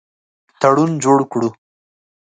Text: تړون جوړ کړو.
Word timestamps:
تړون 0.59 0.91
جوړ 1.03 1.19
کړو. 1.31 1.49